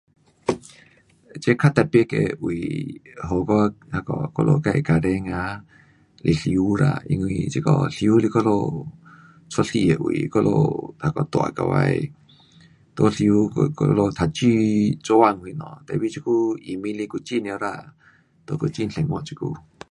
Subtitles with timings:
[1.41, 2.47] 这较特别的位，
[3.29, 3.49] 在我，
[3.93, 5.63] 那个我们自家庭啊
[6.23, 8.91] 是诗巫啦，因为这个诗巫是我们
[9.51, 10.47] 出世的位，我们
[11.01, 12.11] 那个大起来，
[12.95, 13.79] 在诗巫我，我们读
[14.37, 14.41] 书
[15.05, 17.93] 做工什么，tapi 这久移民来古晋了啦，
[18.47, 19.53] 在古晋生活这久。